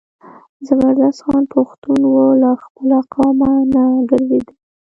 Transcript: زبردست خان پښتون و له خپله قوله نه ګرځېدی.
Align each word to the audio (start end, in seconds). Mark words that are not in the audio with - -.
زبردست 0.67 1.21
خان 1.25 1.43
پښتون 1.53 1.99
و 2.03 2.13
له 2.41 2.51
خپله 2.63 2.97
قوله 3.13 3.51
نه 3.73 3.83
ګرځېدی. 4.09 4.55